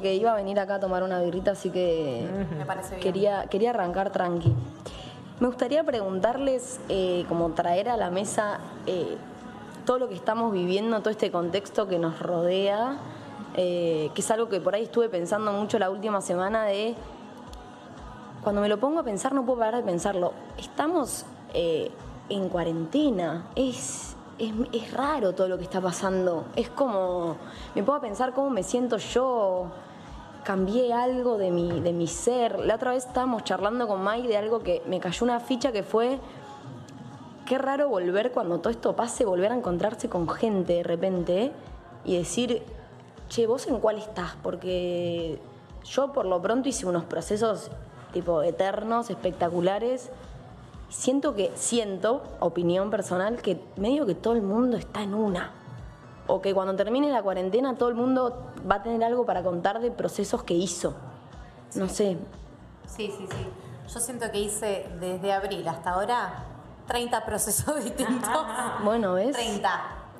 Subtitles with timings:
[0.00, 3.02] porque iba a venir acá a tomar una birrita, así que Me parece bien.
[3.02, 4.50] quería, quería arrancar tranqui.
[5.40, 9.18] Me gustaría preguntarles, eh, como traer a la mesa eh,
[9.84, 12.96] todo lo que estamos viviendo, todo este contexto que nos rodea,
[13.56, 16.94] eh, que es algo que por ahí estuve pensando mucho la última semana de
[18.42, 20.32] cuando me lo pongo a pensar no puedo parar de pensarlo.
[20.56, 21.90] Estamos eh,
[22.30, 23.48] en cuarentena.
[23.54, 26.46] Es, es, es raro todo lo que está pasando.
[26.56, 27.36] Es como,
[27.74, 29.66] me puedo pensar cómo me siento yo.
[30.44, 32.58] Cambié algo de mi, de mi ser.
[32.60, 35.82] La otra vez estábamos charlando con Mike de algo que me cayó una ficha que
[35.82, 36.18] fue,
[37.46, 41.52] qué raro volver cuando todo esto pase, volver a encontrarse con gente de repente
[42.04, 42.62] y decir,
[43.28, 44.36] che, ¿vos en cuál estás?
[44.42, 45.38] Porque
[45.84, 47.70] yo por lo pronto hice unos procesos
[48.12, 50.10] tipo eternos, espectaculares.
[50.88, 55.52] Siento que, siento, opinión personal, que medio que todo el mundo está en una.
[56.32, 59.80] O que cuando termine la cuarentena todo el mundo va a tener algo para contar
[59.80, 60.94] de procesos que hizo.
[61.74, 62.18] No sé.
[62.86, 63.48] Sí, sí, sí.
[63.92, 66.44] Yo siento que hice desde abril hasta ahora
[66.86, 68.30] 30 procesos distintos.
[68.84, 69.32] Bueno, ¿ves?
[69.32, 69.70] 30.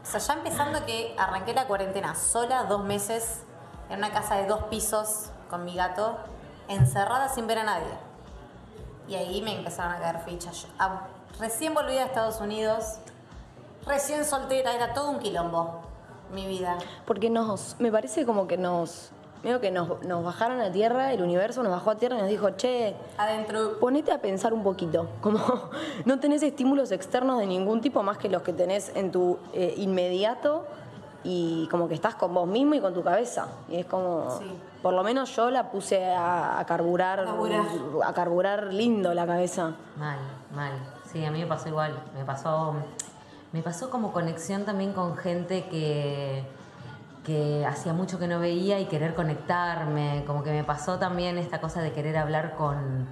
[0.02, 3.42] O sea, ya empezando que arranqué la cuarentena sola, dos meses,
[3.88, 6.18] en una casa de dos pisos con mi gato,
[6.66, 7.94] encerrada sin ver a nadie.
[9.06, 10.66] Y ahí me empezaron a caer fichas.
[10.76, 11.02] Ah,
[11.38, 12.96] recién volví a Estados Unidos,
[13.86, 15.88] recién soltera, era todo un quilombo
[16.32, 16.78] mi vida.
[17.06, 19.10] Porque nos, me parece como que nos,
[19.42, 22.28] medio que nos, nos bajaron a tierra, el universo nos bajó a tierra y nos
[22.28, 23.78] dijo, che, Adentro.
[23.80, 25.08] ponete a pensar un poquito.
[25.20, 25.38] Como
[26.04, 29.74] no tenés estímulos externos de ningún tipo más que los que tenés en tu eh,
[29.76, 30.64] inmediato
[31.22, 33.48] y como que estás con vos mismo y con tu cabeza.
[33.68, 34.50] Y es como, Sí.
[34.82, 37.66] por lo menos yo la puse a, a carburar, Carburar.
[38.04, 39.72] a carburar lindo la cabeza.
[39.98, 40.18] Mal,
[40.54, 40.72] mal.
[41.12, 41.92] Sí, a mí me pasó igual.
[42.16, 42.72] Me pasó,
[43.52, 46.44] me pasó como conexión también con gente que,
[47.24, 50.24] que hacía mucho que no veía y querer conectarme.
[50.26, 53.08] Como que me pasó también esta cosa de querer hablar con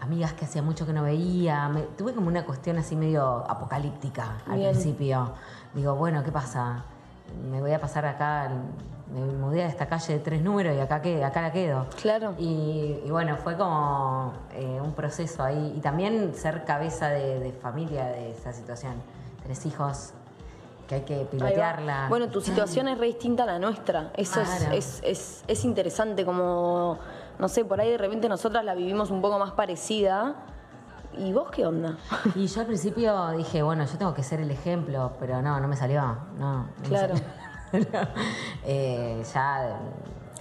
[0.00, 1.68] amigas que hacía mucho que no veía.
[1.68, 4.72] Me- tuve como una cuestión así medio apocalíptica al Bien.
[4.72, 5.32] principio.
[5.74, 6.84] Digo, bueno, ¿qué pasa?
[7.50, 8.48] Me voy a pasar acá,
[9.12, 11.86] me mudé a esta calle de tres números y acá, que, acá la quedo.
[12.00, 12.34] Claro.
[12.38, 15.74] Y, y bueno, fue como eh, un proceso ahí.
[15.76, 18.92] Y también ser cabeza de, de familia de esa situación.
[19.46, 20.10] Tres hijos
[20.88, 22.06] que hay que pilotearla.
[22.08, 24.10] Bueno, tu situación es re distinta a la nuestra.
[24.16, 24.74] Eso es- Claro.
[24.74, 26.98] es, es, es interesante, como,
[27.38, 30.34] no sé, por ahí de repente nosotras la vivimos un poco más parecida.
[31.18, 31.96] ¿Y vos qué onda?
[32.34, 35.68] Y yo al principio dije, bueno, yo tengo que ser el ejemplo, pero no, no
[35.68, 36.02] me salió.
[36.38, 37.14] No, no me Claro.
[37.16, 37.36] salió.
[38.64, 39.78] Eh, ya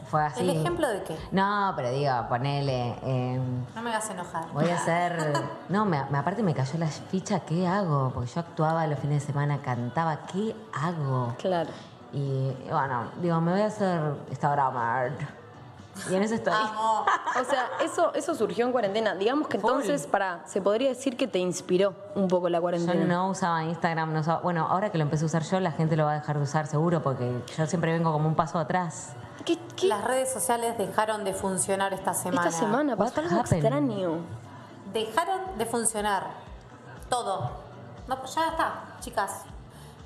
[0.06, 0.42] fue así.
[0.42, 1.18] ¿El ejemplo de qué?
[1.32, 2.96] No, pero digo, ponele.
[3.04, 3.40] eh,
[3.76, 4.46] No me hagas enojar.
[4.54, 5.34] Voy a hacer.
[5.70, 8.12] No, me, me- aparte me cayó la ficha, ¿qué hago?
[8.14, 11.34] Porque yo actuaba los fines de semana, cantaba, ¿qué hago?
[11.40, 11.70] Claro.
[12.14, 14.00] Y bueno, digo, me voy a hacer
[14.30, 15.14] Instagramer.
[16.10, 16.54] Y en eso estoy.
[16.54, 17.06] Amo.
[17.40, 19.14] O sea, eso, eso surgió en cuarentena.
[19.16, 19.70] Digamos que Full.
[19.70, 23.04] entonces, para, se podría decir que te inspiró un poco la Yo cuarentena.
[23.06, 25.98] no usaba Instagram, no usaba- Bueno, ahora que lo empecé a usar yo, la gente
[25.98, 29.14] lo va a dejar de usar seguro, porque yo siempre vengo como un paso atrás.
[29.44, 29.88] ¿Qué, qué?
[29.88, 32.47] Las redes sociales dejaron de funcionar esta semana.
[32.47, 33.63] Esta semana pasó algo happened?
[33.63, 34.19] extraño.
[34.94, 36.28] Dejaron de funcionar.
[37.09, 37.51] Todo.
[38.07, 39.41] No, ya está, chicas.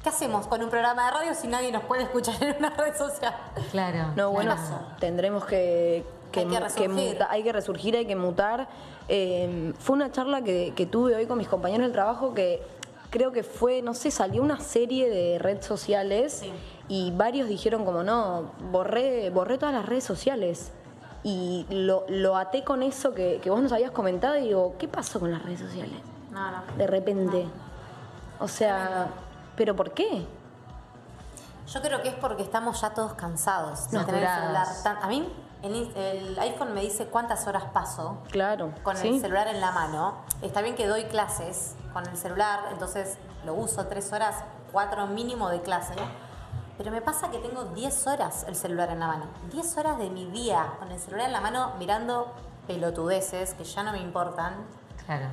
[0.04, 2.96] ¿Qué hacemos con un programa de radio si nadie nos puede escuchar en una red
[2.98, 3.36] social?
[3.72, 4.14] Claro.
[4.16, 4.80] No, bueno, pasó?
[5.00, 6.46] tendremos que, Hay
[6.76, 8.68] que muta- hay que resurgir, hay que mutar.
[9.10, 12.66] Eh, fue una charla que, que tuve hoy con mis compañeros del trabajo que
[13.10, 16.52] creo que fue, no sé, salió una serie de redes sociales Sí.
[16.88, 20.72] y varios dijeron como no, borré, borré todas las redes sociales.
[21.24, 24.88] Y lo, lo até con eso que, que vos nos habías comentado y digo, ¿qué
[24.88, 26.00] pasó con las redes sociales?
[26.32, 26.62] No, no.
[26.78, 27.46] De repente.
[28.40, 29.08] O sea,
[29.58, 30.26] ¿pero por qué?
[31.74, 34.68] Yo creo que es porque estamos ya todos cansados de tener el celular.
[34.84, 35.28] Tan- a mí
[35.64, 38.74] el, iPhone me dice cuántas horas paso Claro.
[38.84, 39.10] con ¿sí?
[39.10, 40.20] el celular en la mano.
[40.42, 44.36] Está bien que doy clases con el celular, entonces lo uso tres horas,
[44.72, 45.94] cuatro mínimo de clase.
[46.78, 49.26] Pero me pasa que tengo 10 horas el celular en la mano.
[49.52, 52.34] 10 horas de mi día con el celular en la mano mirando
[52.68, 54.54] pelotudeces que ya no me importan.
[55.06, 55.26] Claro.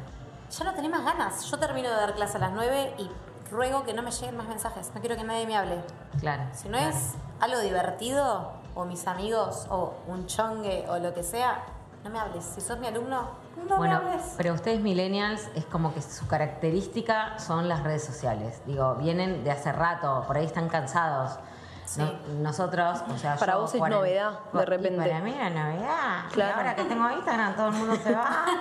[0.51, 1.45] Ya no tenés más ganas.
[1.45, 3.09] Yo termino de dar clase a las 9 y
[3.51, 4.91] ruego que no me lleguen más mensajes.
[4.95, 5.81] No quiero que nadie me hable.
[6.21, 6.45] Claro.
[6.53, 6.95] Si no claro.
[6.95, 11.65] es algo divertido, o mis amigos, o un chongue, o lo que sea,
[12.05, 12.45] no me hables.
[12.45, 13.29] Si sos mi alumno,
[13.69, 14.35] no bueno, me hables.
[14.37, 18.61] pero ustedes millennials es como que su característica son las redes sociales.
[18.67, 21.39] Digo, vienen de hace rato, por ahí están cansados.
[21.87, 22.01] Sí.
[22.01, 24.99] No- nosotros, o sea, Para yo vos es cuaren- novedad, de Y repente.
[25.09, 26.25] Para mí era novedad.
[26.33, 26.55] Claro.
[26.55, 28.45] Y ahora que tengo Instagram, todo el mundo se va.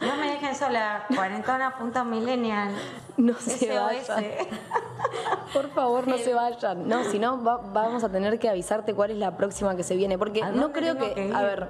[0.00, 2.70] No me dejen sola, cuarentona punto millennial.
[3.18, 4.08] No se SOS.
[4.08, 4.22] vaya.
[5.52, 6.88] Por favor, no se vayan.
[6.88, 9.96] No, si no, va- vamos a tener que avisarte cuál es la próxima que se
[9.96, 10.16] viene.
[10.16, 11.68] Porque ¿A no creo que, a ver,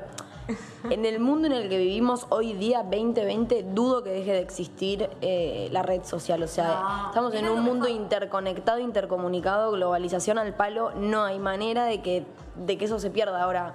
[0.91, 5.09] en el mundo en el que vivimos hoy día, 2020, dudo que deje de existir
[5.23, 6.43] eh, la red social.
[6.43, 8.03] O sea, No, estamos en un mundo mejor.
[8.03, 10.91] interconectado, intercomunicado, globalización al palo.
[10.97, 12.27] No hay manera de que,
[12.57, 13.43] de que eso se pierda.
[13.43, 13.73] Ahora,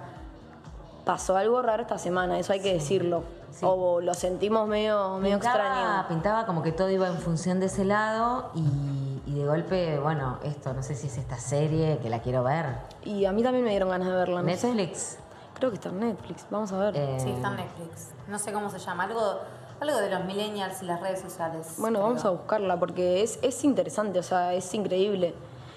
[1.04, 3.24] pasó algo raro esta semana, eso hay que decirlo.
[3.54, 3.64] Sí.
[3.68, 6.08] O lo sentimos medio, medio Pintaba- extraño.
[6.08, 10.38] Pintaba como que todo iba en función de ese lado y, y de golpe, bueno,
[10.42, 12.66] esto, no sé si es esta serie que la quiero ver.
[13.04, 14.66] Y a mí también me dieron ganas de verla, no sé.
[14.74, 15.18] Netflix.
[15.54, 16.96] Creo que está en Netflix, vamos a ver.
[16.96, 18.08] eh, Sí, está en Netflix.
[18.26, 19.04] No sé cómo se llama.
[19.04, 19.38] Algo,
[19.80, 21.74] algo de los millennials y las redes sociales.
[21.78, 22.08] bueno, creo.
[22.08, 25.32] vamos a buscarla porque es, es interesante, o sea, es increíble.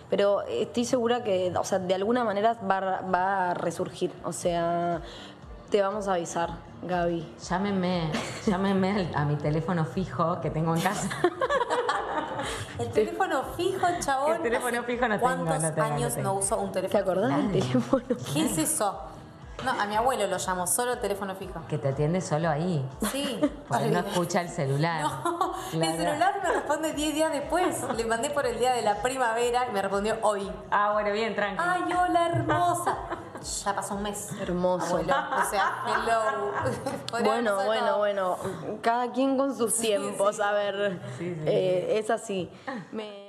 [0.10, 4.12] Pero estoy segura que, o sea, de alguna manera va, a- va a resurgir.
[4.24, 5.02] O sea,
[5.70, 6.50] te vamos a avisar,
[6.84, 7.36] Gaby.
[7.50, 8.12] Llámenme,
[8.46, 11.10] llámenme a mi teléfono fijo que tengo en casa.
[12.80, 14.36] El teléfono fijo, chabón.
[14.36, 16.34] El teléfono ¿hace fijo no tengo, ¿Cuántos no tengo, años no tengo.
[16.34, 18.04] no uso un ¿Te teléfono acordás del teléfono?
[18.34, 19.02] ¿Qué es eso?
[19.66, 21.60] No, a mi abuelo lo llamo, solo teléfono fijo.
[21.68, 22.88] que te atiende solo ahí.
[23.12, 23.42] Sí.
[23.68, 25.02] Porque no escucha el celular.
[25.02, 27.84] No, el celular me responde 10 días después.
[27.98, 30.50] Le mandé por el día de la primavera y me respondió hoy.
[30.70, 31.58] Ah, bueno, bien, tranqui.
[31.66, 32.98] Ay, hola hermosa.
[33.66, 34.30] Ya pasó un mes.
[34.40, 34.86] Hermoso.
[34.86, 36.52] Abuelo, o sea, hello.
[37.24, 38.38] Bueno, bueno, bueno.
[38.82, 41.00] Cada quien con sus tiempos, a ver.
[41.18, 42.50] Sí, sí, eh, es así.
[42.92, 43.27] Me-